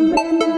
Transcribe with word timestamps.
Время, 0.00 0.49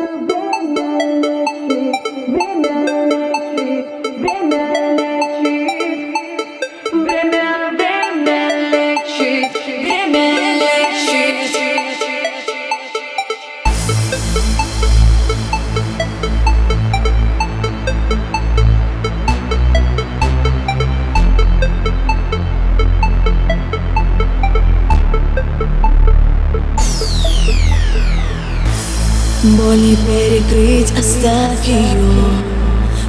Боль 29.43 29.77
не 29.77 29.97
перекрыть, 29.97 30.93
оставь 30.97 31.67
ее 31.67 31.97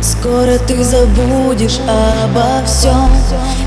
Скоро 0.01 0.57
ты 0.57 0.83
забудешь 0.83 1.77
обо 1.87 2.65
всем 2.65 3.07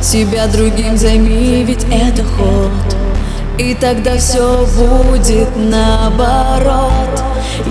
Себя 0.03 0.49
другим 0.49 0.97
займи, 0.97 1.63
ведь 1.63 1.85
это 1.85 2.25
ход. 2.25 2.73
И 3.57 3.73
тогда 3.75 4.17
все 4.17 4.67
будет 4.77 5.49
наоборот. 5.55 7.23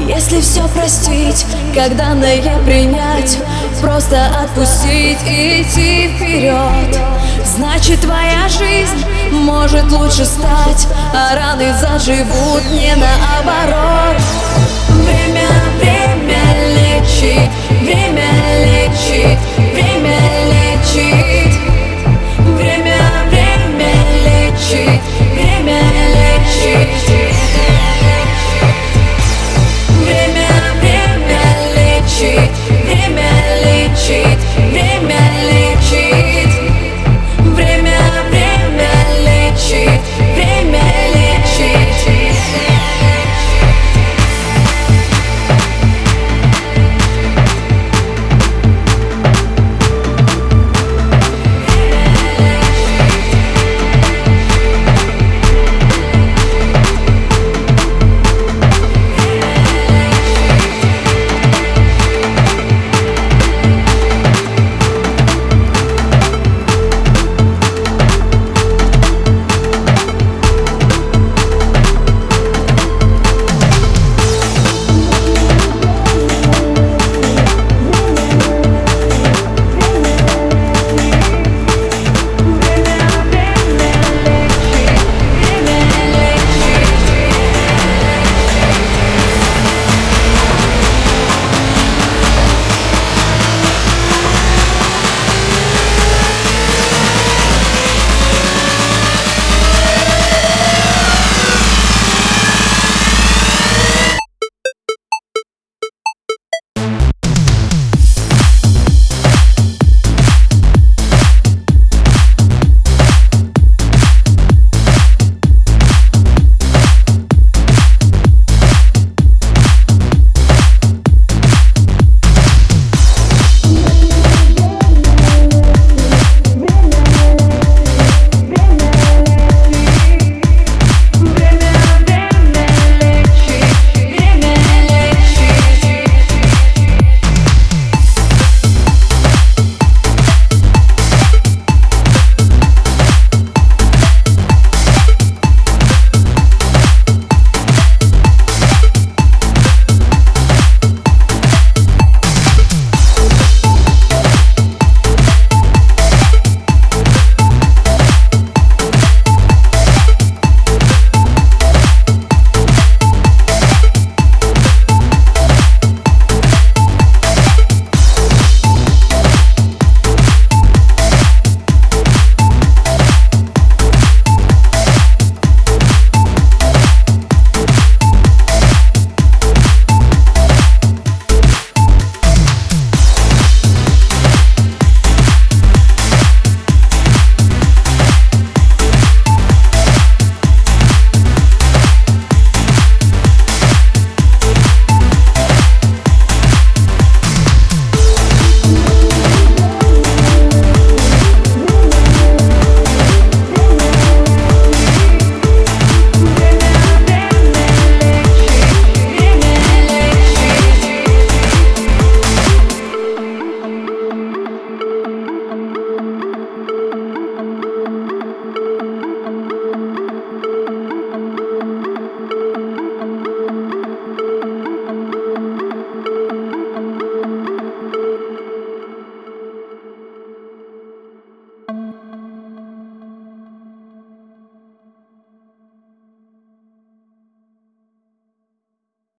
Если 0.08 0.40
все 0.40 0.66
простить, 0.70 1.46
как 1.76 1.98
данное 1.98 2.42
принять? 2.66 3.38
Просто 3.82 4.28
отпустить 4.44 5.20
и 5.28 5.62
идти 5.62 6.08
вперед 6.16 7.00
Значит 7.46 8.00
твоя 8.00 8.48
жизнь 8.48 9.06
может 9.32 9.92
лучше 9.92 10.26
стать 10.26 10.88
А 11.14 11.36
раны 11.36 11.74
заживут 11.80 12.64
не 12.72 12.96
наоборот 12.96 14.22
Время, 15.04 15.50
время 15.80 16.44
лечит, 16.76 17.52
время 17.82 18.30
лечит, 18.66 19.40
время 19.74 20.20
лечит. 20.52 21.54
Время, 22.58 23.00
время 23.30 23.94
лечит, 24.26 25.02
время 25.34 25.82
лечит. 26.16 27.05